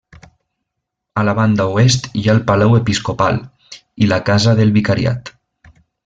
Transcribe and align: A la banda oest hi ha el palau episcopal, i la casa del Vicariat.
A 1.21 1.25
la 1.27 1.33
banda 1.39 1.67
oest 1.73 2.07
hi 2.21 2.25
ha 2.25 2.33
el 2.37 2.41
palau 2.49 2.73
episcopal, 2.79 3.37
i 4.07 4.13
la 4.13 4.19
casa 4.31 4.55
del 4.61 4.73
Vicariat. 4.79 5.31